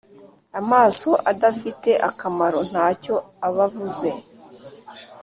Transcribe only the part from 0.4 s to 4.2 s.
amaso adafite akamoro ntacyo abavuze